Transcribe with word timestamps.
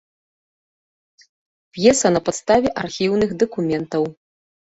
П'еса 1.75 2.07
на 2.15 2.19
падставе 2.29 2.73
архіўных 2.85 3.35
дакументаў. 3.43 4.03